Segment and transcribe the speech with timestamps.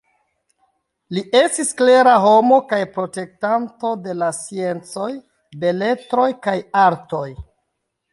[1.17, 5.11] Li estis klera homo kaj protektanto de la sciencoj,
[5.65, 7.25] beletroj kaj artoj.